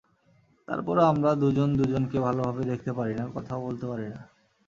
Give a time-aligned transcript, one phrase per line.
[0.67, 4.19] তারপরও আমরা দুজন দুজনকে ভালোভাবে দেখতে পারি না, কথাও বলতে পারি না।